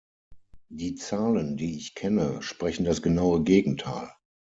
[0.69, 4.09] Die Zahlen, die ich kenne, sprechen das genaue Gegenteil.